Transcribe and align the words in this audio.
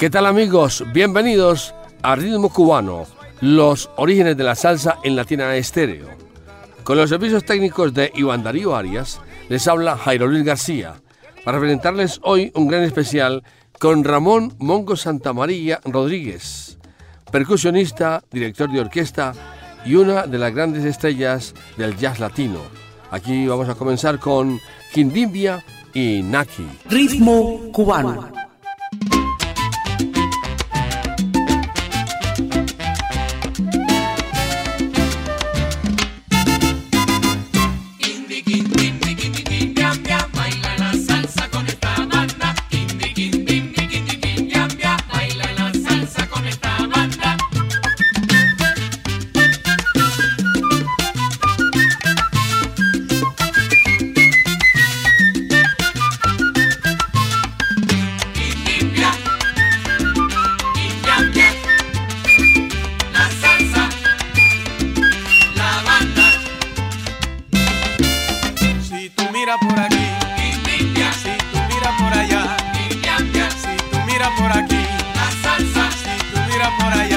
¿Qué 0.00 0.08
tal 0.08 0.24
amigos? 0.24 0.82
Bienvenidos 0.94 1.74
a 2.00 2.16
Ritmo 2.16 2.48
Cubano, 2.48 3.04
los 3.42 3.90
orígenes 3.96 4.34
de 4.34 4.44
la 4.44 4.54
salsa 4.54 4.96
en 5.04 5.14
Latina 5.14 5.54
Estéreo. 5.56 6.08
Con 6.84 6.96
los 6.96 7.10
servicios 7.10 7.44
técnicos 7.44 7.92
de 7.92 8.10
Iván 8.14 8.42
Darío 8.42 8.74
Arias, 8.74 9.20
les 9.50 9.68
habla 9.68 9.98
Jairo 9.98 10.26
Luis 10.26 10.42
García, 10.42 10.94
para 11.44 11.60
presentarles 11.60 12.18
hoy 12.22 12.50
un 12.54 12.66
gran 12.66 12.82
especial 12.82 13.42
con 13.78 14.02
Ramón 14.02 14.54
Mongo 14.58 14.96
Santamaría 14.96 15.80
Rodríguez, 15.84 16.78
percusionista, 17.30 18.24
director 18.32 18.72
de 18.72 18.80
orquesta 18.80 19.34
y 19.84 19.96
una 19.96 20.26
de 20.26 20.38
las 20.38 20.54
grandes 20.54 20.86
estrellas 20.86 21.54
del 21.76 21.94
jazz 21.98 22.20
latino. 22.20 22.60
Aquí 23.10 23.46
vamos 23.46 23.68
a 23.68 23.74
comenzar 23.74 24.18
con 24.18 24.60
Quindimbia 24.94 25.62
y 25.92 26.22
Naki. 26.22 26.66
Ritmo 26.88 27.70
cubano. 27.70 28.49
Cubano. 76.80 77.09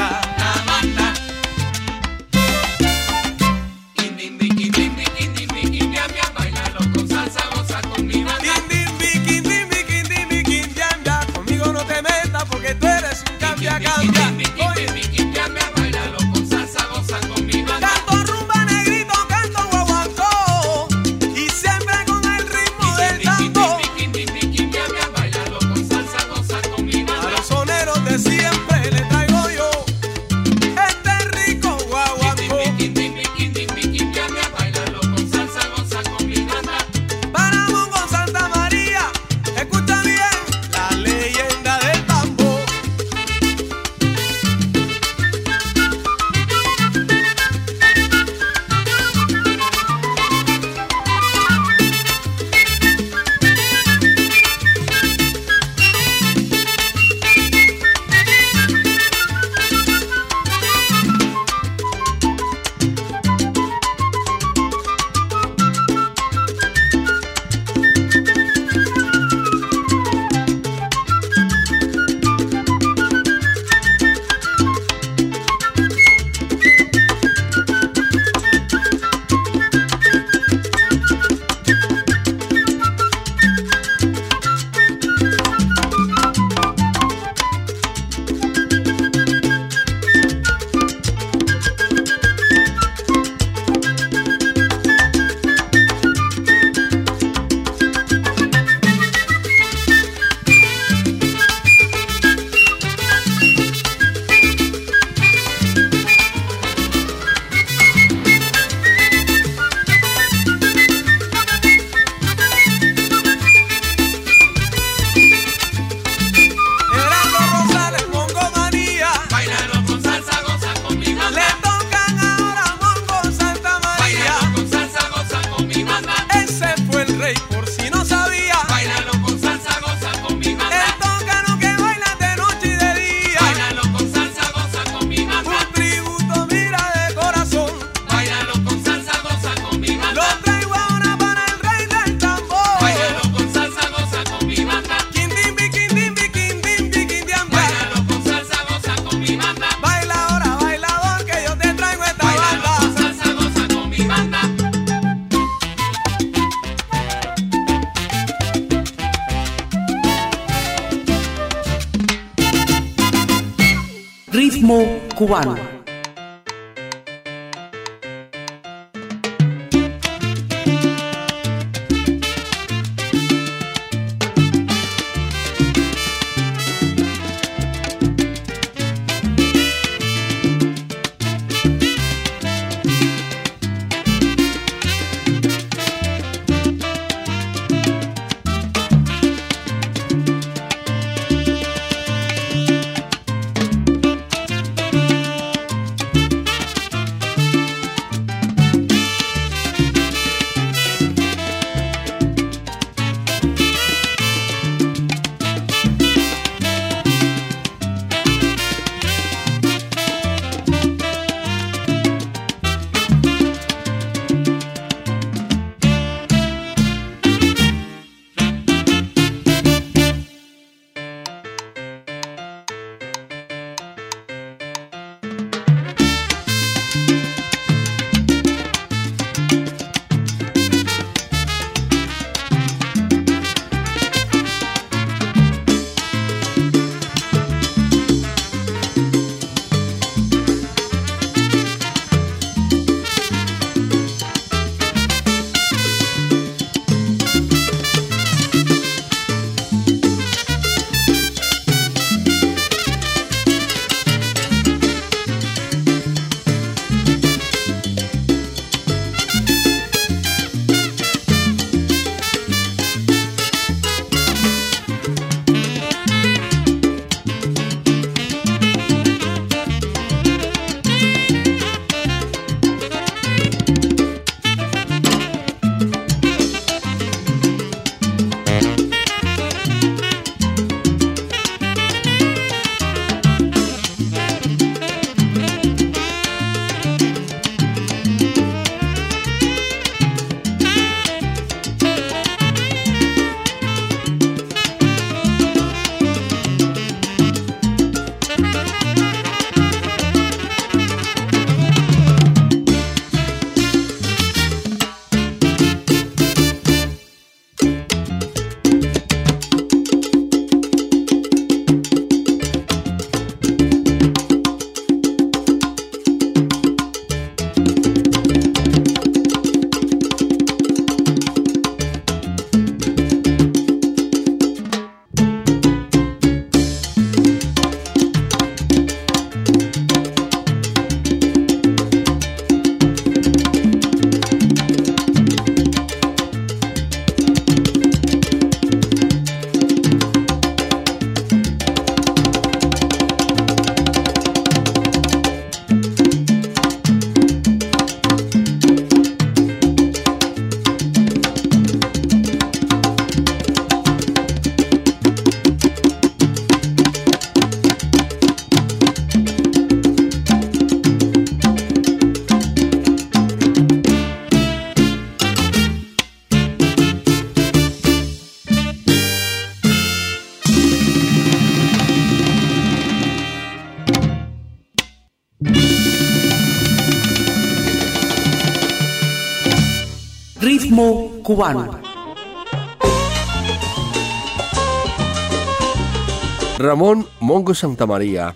Ramón 386.74 387.06
Mongo 387.20 387.54
Santamaría 387.54 388.34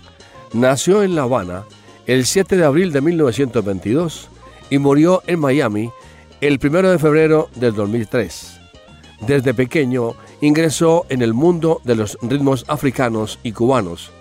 nació 0.52 1.02
en 1.02 1.16
La 1.16 1.22
Habana 1.22 1.64
el 2.06 2.24
7 2.24 2.56
de 2.56 2.64
abril 2.64 2.92
de 2.92 3.00
1922 3.00 4.28
y 4.70 4.78
murió 4.78 5.24
en 5.26 5.40
Miami 5.40 5.90
el 6.40 6.60
1 6.62 6.90
de 6.90 7.00
febrero 7.00 7.50
del 7.56 7.74
2003. 7.74 8.60
Desde 9.22 9.54
pequeño 9.54 10.14
ingresó 10.40 11.04
en 11.08 11.22
el 11.22 11.34
mundo 11.34 11.80
de 11.82 11.96
los 11.96 12.16
ritmos 12.22 12.64
africanos 12.68 13.40
y 13.42 13.50
cubanos 13.50 14.12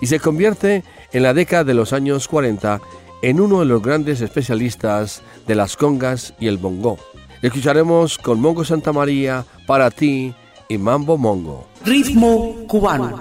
y 0.00 0.06
se 0.06 0.20
convierte 0.20 0.82
en 1.12 1.22
la 1.22 1.34
década 1.34 1.64
de 1.64 1.74
los 1.74 1.92
años 1.92 2.28
40 2.28 2.80
en 3.20 3.42
uno 3.42 3.60
de 3.60 3.66
los 3.66 3.82
grandes 3.82 4.22
especialistas 4.22 5.20
de 5.46 5.54
las 5.54 5.76
congas 5.76 6.32
y 6.40 6.46
el 6.46 6.56
bongo. 6.56 6.96
Escucharemos 7.42 8.16
con 8.16 8.40
Mongo 8.40 8.64
Santa 8.64 8.94
María, 8.94 9.44
Para 9.66 9.90
ti 9.90 10.34
y 10.66 10.78
Mambo 10.78 11.18
Mongo. 11.18 11.66
Ritmo 11.84 12.54
cubano. 12.66 13.18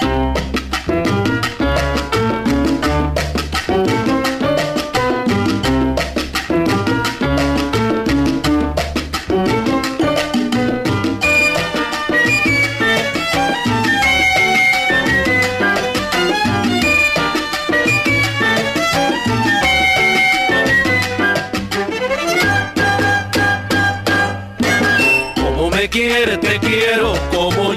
Quieres, 26.15 26.39
te 26.39 26.59
quiero, 26.59 27.13
como 27.33 27.73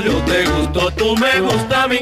yo 0.00 0.14
te 0.24 0.44
gusto, 0.44 0.90
tú 0.96 1.16
me 1.16 1.40
gusta 1.40 1.84
a 1.84 1.88
mí. 1.88 2.00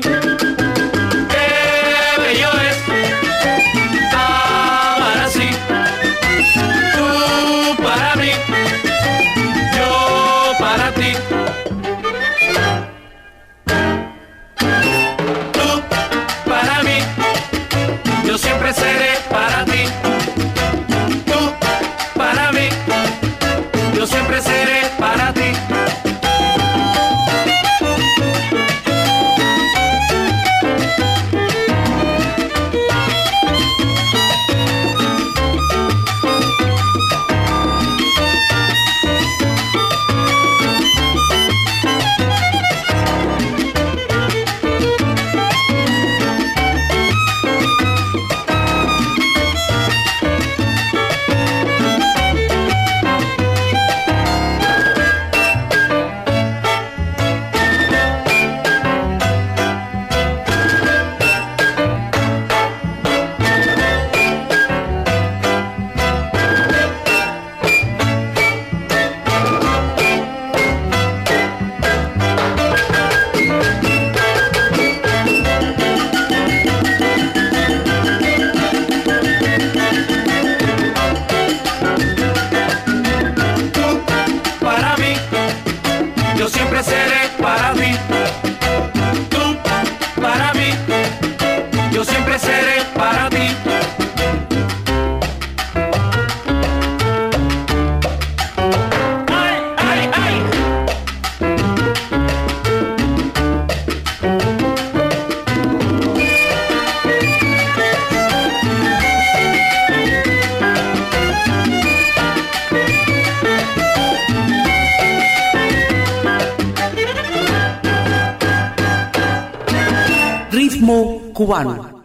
Cubano. 121.42 122.01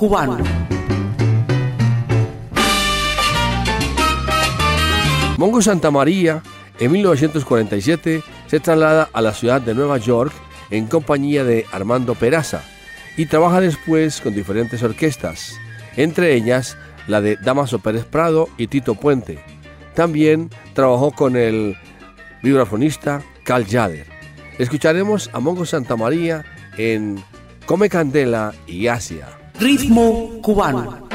Cubano. 0.00 0.38
Mongo 5.36 5.60
Santa 5.60 5.90
María 5.90 6.42
en 6.78 6.92
1947 6.92 8.22
se 8.46 8.60
traslada 8.60 9.10
a 9.12 9.20
la 9.20 9.34
ciudad 9.34 9.60
de 9.60 9.74
Nueva 9.74 9.98
York 9.98 10.32
en 10.70 10.86
compañía 10.86 11.44
de 11.44 11.66
Armando 11.70 12.14
Peraza 12.14 12.62
y 13.18 13.26
trabaja 13.26 13.60
después 13.60 14.22
con 14.22 14.34
diferentes 14.34 14.82
orquestas, 14.82 15.52
entre 15.96 16.34
ellas 16.34 16.78
la 17.06 17.20
de 17.20 17.36
Damaso 17.36 17.80
Pérez 17.80 18.06
Prado 18.06 18.48
y 18.56 18.68
Tito 18.68 18.94
Puente. 18.94 19.44
También 19.94 20.48
trabajó 20.72 21.10
con 21.10 21.36
el 21.36 21.76
vibrafonista 22.42 23.20
Carl 23.44 23.66
Jader. 23.66 24.06
Escucharemos 24.58 25.28
a 25.34 25.40
Mongo 25.40 25.66
Santa 25.66 25.94
María 25.94 26.46
en 26.78 27.22
Come 27.66 27.90
Candela 27.90 28.54
y 28.66 28.86
Asia. 28.86 29.39
Ritmo 29.60 30.40
cubano. 30.40 31.09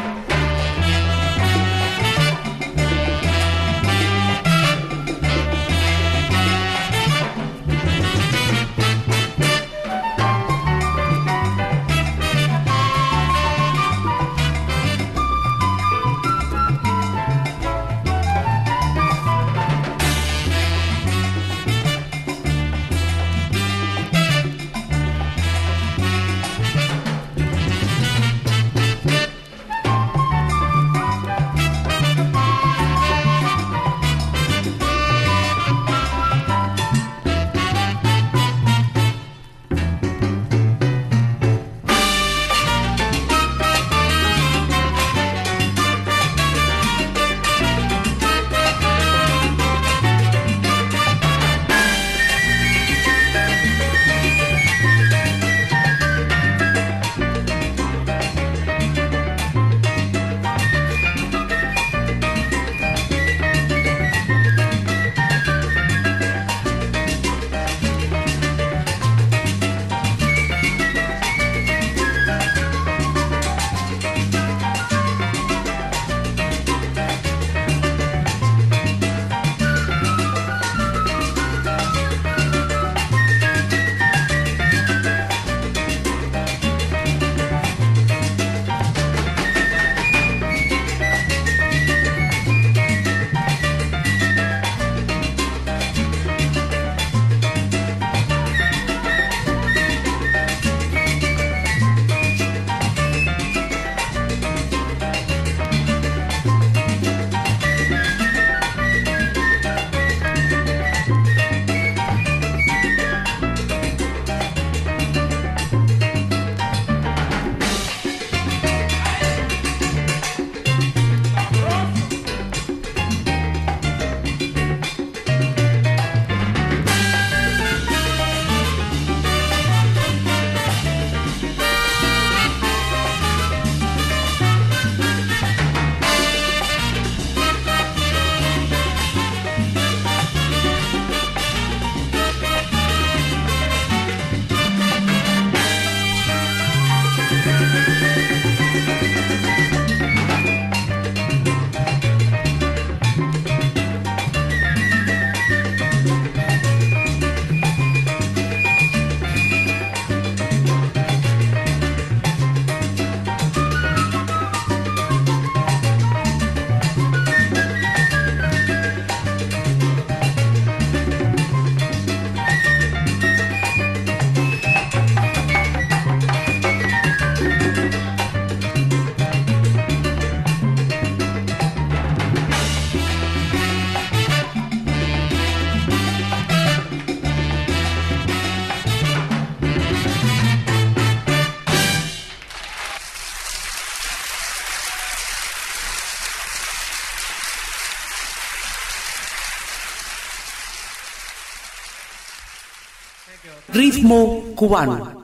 Ritmo 203.86 204.42
cubano. 204.56 205.15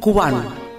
Cubano. 0.00 0.70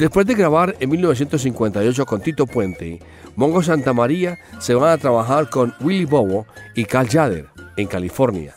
Después 0.00 0.26
de 0.26 0.34
grabar 0.34 0.76
en 0.80 0.88
1958 0.88 2.06
con 2.06 2.22
Tito 2.22 2.46
Puente, 2.46 3.00
Mongo 3.36 3.62
Santa 3.62 3.92
María 3.92 4.38
se 4.58 4.74
va 4.74 4.92
a 4.92 4.98
trabajar 4.98 5.50
con 5.50 5.74
Willy 5.80 6.06
Bobo 6.06 6.46
y 6.74 6.86
Cal 6.86 7.06
Jader 7.06 7.48
en 7.76 7.86
California, 7.86 8.54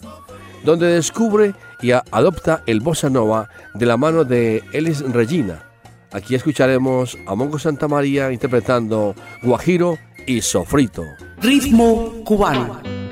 donde 0.64 0.88
descubre 0.88 1.54
y 1.82 1.92
adopta 1.92 2.64
el 2.66 2.80
bossa 2.80 3.10
nova 3.10 3.50
de 3.74 3.86
la 3.86 3.98
mano 3.98 4.24
de 4.24 4.64
Elis 4.72 5.02
Regina. 5.02 5.73
Aquí 6.14 6.36
escucharemos 6.36 7.18
a 7.26 7.36
Mongo 7.36 7.58
Santa 7.58 7.88
María 7.88 8.32
interpretando 8.32 9.16
Guajiro 9.42 9.98
y 10.28 10.42
Sofrito. 10.42 11.04
Ritmo 11.42 12.24
cubano. 12.24 13.03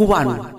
Ritmo 0.00 0.49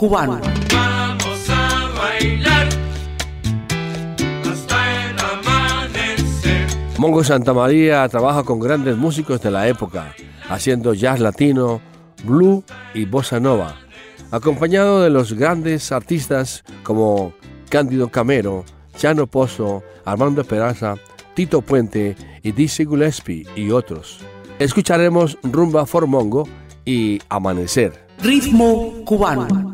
cubano. 0.00 0.40
Vamos 0.72 1.50
a 1.50 1.90
bailar 1.98 2.68
hasta 4.50 5.10
el 5.10 5.18
amanecer. 5.18 6.66
Mongo 6.96 7.22
Santa 7.22 7.52
María 7.52 8.08
trabaja 8.08 8.42
con 8.42 8.60
grandes 8.60 8.96
músicos 8.96 9.42
de 9.42 9.50
la 9.50 9.68
época, 9.68 10.14
haciendo 10.48 10.94
jazz 10.94 11.20
latino, 11.20 11.82
blue 12.24 12.64
y 12.94 13.04
bossa 13.04 13.40
nova, 13.40 13.76
acompañado 14.30 15.02
de 15.02 15.10
los 15.10 15.34
grandes 15.34 15.92
artistas 15.92 16.64
como 16.82 17.34
Cándido 17.68 18.08
Camero, 18.08 18.64
Chano 18.96 19.26
Pozo, 19.26 19.82
Armando 20.06 20.44
Peraza, 20.44 20.94
Tito 21.34 21.60
Puente 21.60 22.16
y 22.42 22.52
Dizzy 22.52 22.86
Gillespie 22.86 23.46
y 23.54 23.70
otros. 23.70 24.20
Escucharemos 24.58 25.36
Rumba 25.42 25.84
for 25.84 26.06
Mongo 26.06 26.48
y 26.86 27.20
Amanecer. 27.28 28.08
Ritmo 28.22 29.04
cubano. 29.04 29.69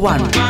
Cubano. 0.00 0.49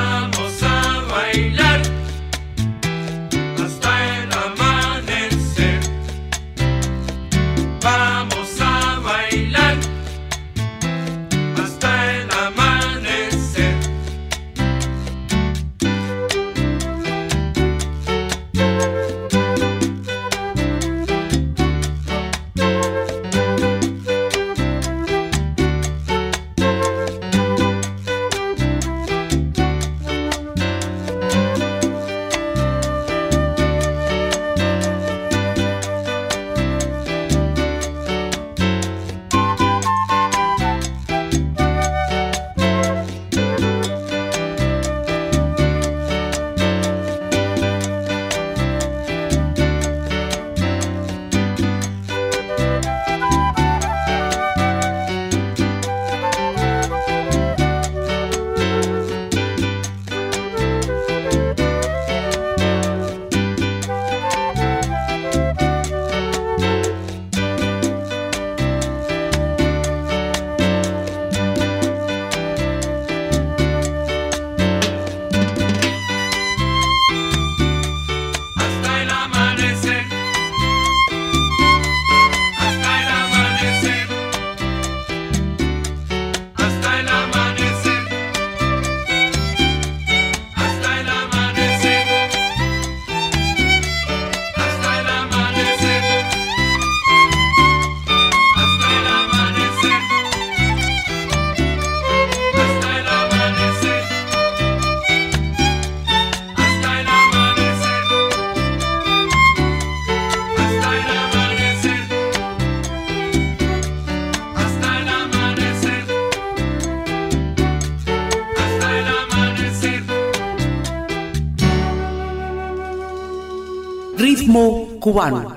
Cubano. 125.10 125.56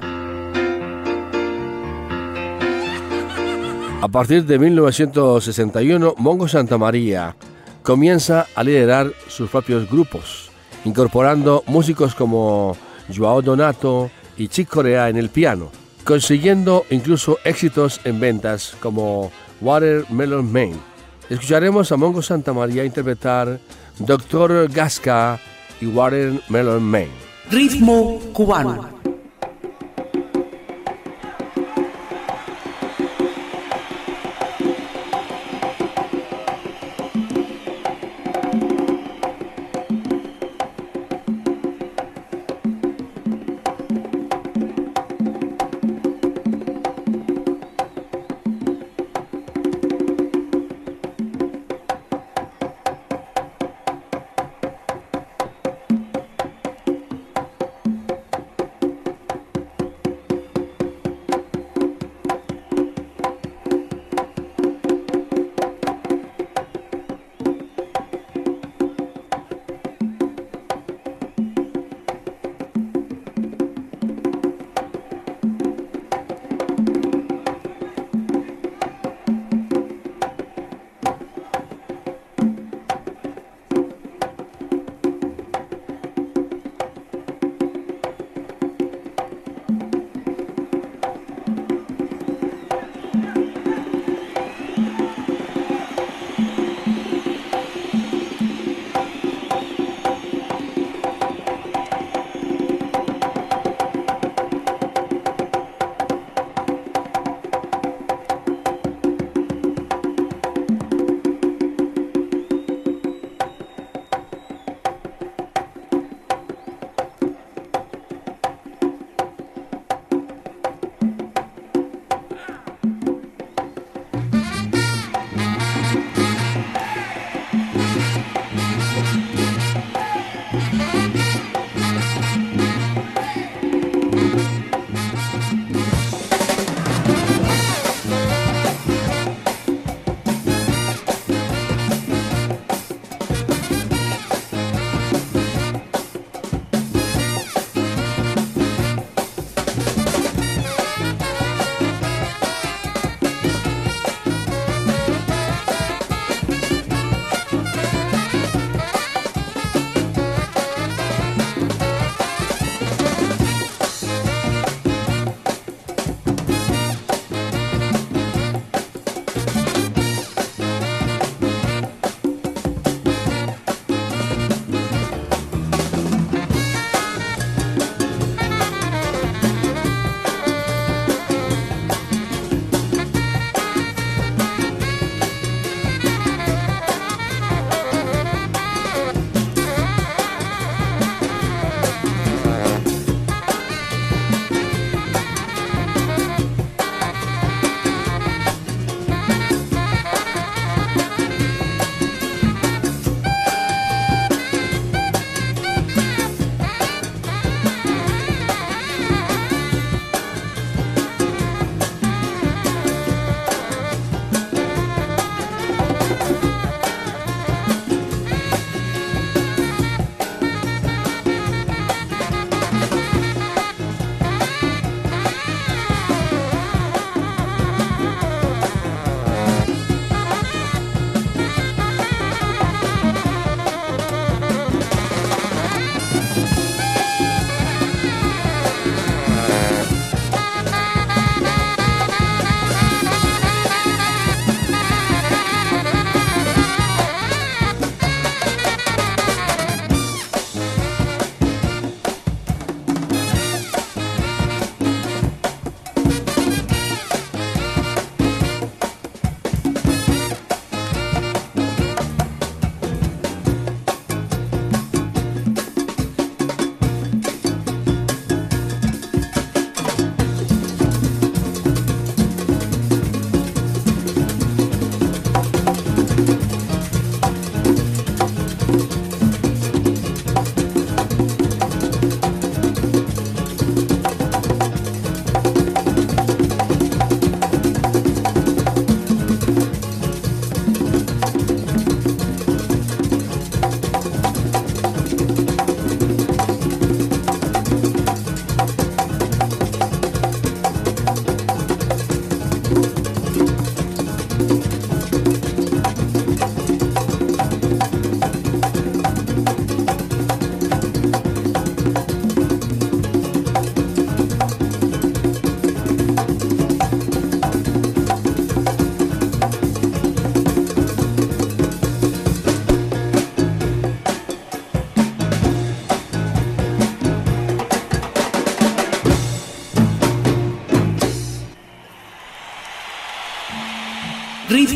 A 4.01 4.07
partir 4.07 4.45
de 4.45 4.57
1961, 4.57 6.15
Mongo 6.17 6.47
Santa 6.47 6.77
María 6.79 7.35
comienza 7.83 8.47
a 8.55 8.63
liderar 8.63 9.13
sus 9.27 9.49
propios 9.51 9.87
grupos, 9.89 10.49
incorporando 10.85 11.63
músicos 11.67 12.15
como 12.15 12.75
Joao 13.15 13.43
Donato 13.43 14.09
y 14.37 14.47
Chick 14.47 14.69
Corea 14.69 15.09
en 15.09 15.17
el 15.17 15.29
piano, 15.29 15.69
consiguiendo 16.03 16.85
incluso 16.89 17.37
éxitos 17.43 18.01
en 18.05 18.19
ventas 18.19 18.75
como 18.81 19.31
Watermelon 19.61 20.51
Man. 20.51 20.71
Escucharemos 21.29 21.91
a 21.91 21.97
Mongo 21.97 22.23
Santa 22.23 22.53
María 22.53 22.83
interpretar 22.83 23.59
Doctor 23.99 24.67
Gasca 24.69 25.39
y 25.79 25.85
Watermelon 25.85 26.81
Man. 26.81 27.07
Ritmo 27.51 28.19
cubano. 28.33 28.92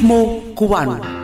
Ritmo 0.08 0.42
cubano. 0.56 1.17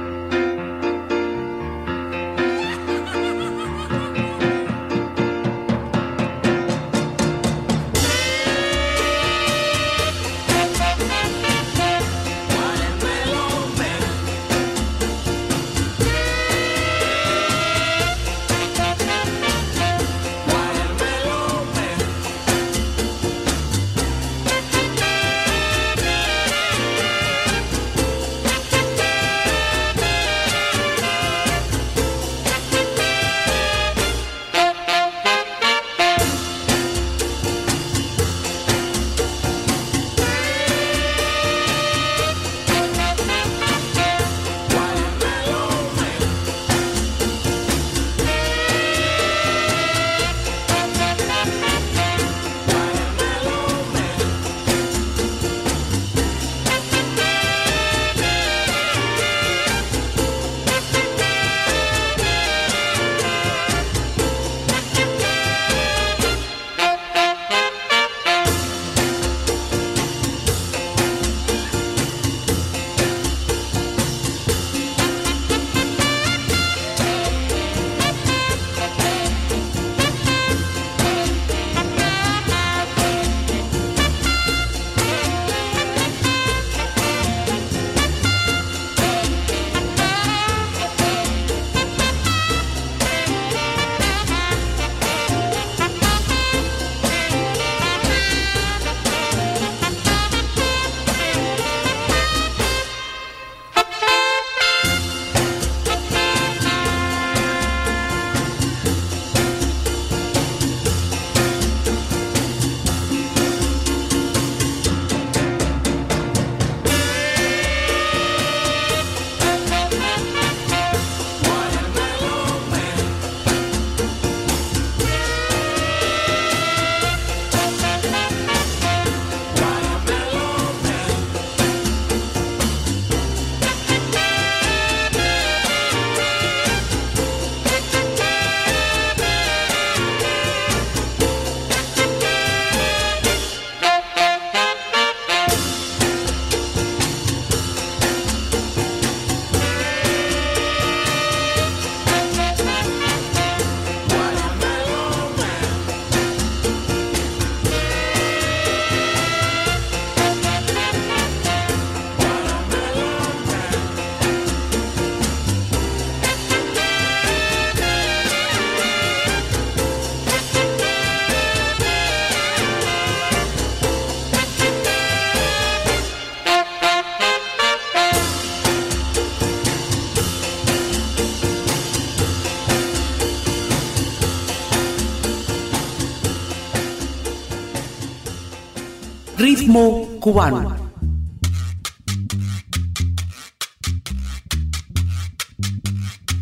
Cubano. 190.24 190.74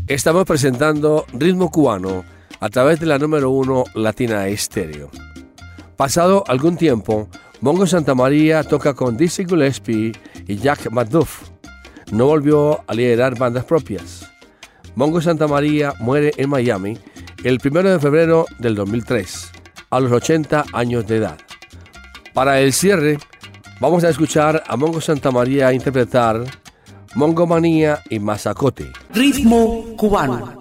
Estamos 0.06 0.46
presentando 0.46 1.26
Ritmo 1.34 1.72
Cubano 1.72 2.24
a 2.60 2.70
través 2.70 3.00
de 3.00 3.08
la 3.08 3.18
número 3.18 3.50
uno 3.50 3.86
Latina 3.96 4.48
Estéreo. 4.48 5.10
Pasado 5.98 6.44
algún 6.48 6.78
tiempo, 6.78 7.28
Mongo 7.62 7.88
Santa 7.88 8.14
María 8.14 8.64
toca 8.64 8.94
con 8.94 9.18
Dizzy 9.18 9.46
Gillespie 9.46 10.12
y 10.46 10.58
Jack 10.58 10.92
McDuff. 10.92 11.50
No 12.12 12.28
volvió 12.28 12.84
a 12.86 12.94
liderar 12.94 13.36
bandas 13.36 13.66
propias. 13.66 14.30
Mongo 14.94 15.22
Santa 15.22 15.48
María 15.48 15.96
muere 16.00 16.34
en 16.38 16.52
Miami 16.52 17.00
el 17.44 17.58
1 17.64 17.82
de 17.82 18.00
febrero 18.00 18.46
del 18.60 18.76
2003, 18.76 19.52
a 19.90 20.00
los 20.00 20.12
80 20.12 20.66
años 20.72 21.08
de 21.08 21.16
edad. 21.16 21.40
Para 22.36 22.62
el 22.62 22.74
cierre, 22.74 23.18
vamos 23.82 24.04
a 24.04 24.10
escuchar 24.10 24.64
a 24.68 24.78
Mongo 24.78 25.02
Santa 25.02 25.32
María 25.32 25.74
interpretar 25.74 26.44
Mongo 27.16 27.46
Manía 27.48 28.00
y 28.10 28.20
Mazacote. 28.20 28.90
Ritmo 29.14 29.98
cubano. 29.98 30.61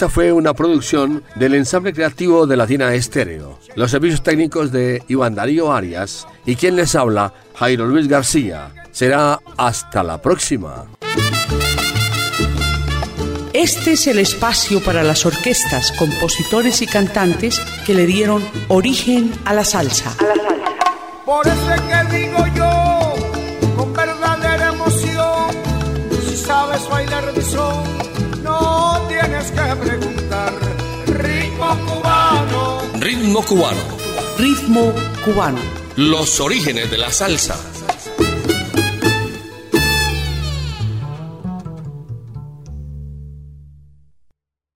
Esta 0.00 0.08
fue 0.08 0.32
una 0.32 0.54
producción 0.54 1.22
del 1.34 1.54
ensamble 1.54 1.92
creativo 1.92 2.46
de 2.46 2.56
Latina 2.56 2.94
Estéreo, 2.94 3.58
los 3.74 3.90
servicios 3.90 4.22
técnicos 4.22 4.72
de 4.72 5.02
Iván 5.08 5.34
Darío 5.34 5.74
Arias 5.74 6.26
y 6.46 6.56
quien 6.56 6.76
les 6.76 6.94
habla, 6.94 7.34
Jairo 7.56 7.84
Luis 7.84 8.08
García. 8.08 8.72
Será 8.92 9.38
hasta 9.58 10.02
la 10.02 10.22
próxima. 10.22 10.86
Este 13.52 13.92
es 13.92 14.06
el 14.06 14.20
espacio 14.20 14.82
para 14.82 15.02
las 15.02 15.26
orquestas, 15.26 15.92
compositores 15.98 16.80
y 16.80 16.86
cantantes 16.86 17.60
que 17.84 17.92
le 17.92 18.06
dieron 18.06 18.42
origen 18.68 19.30
a 19.44 19.52
la 19.52 19.66
salsa. 19.66 20.16
Por 21.26 21.46
eso 21.46 21.74
es 21.74 21.80
que 21.82 22.16
digo 22.16 22.46
yo, 22.56 22.89
Ritmo 33.10 33.42
cubano. 33.42 33.80
Ritmo 34.38 34.94
cubano. 35.24 35.58
Los 35.96 36.38
orígenes 36.38 36.92
de 36.92 36.96
la 36.96 37.10
salsa. 37.10 37.56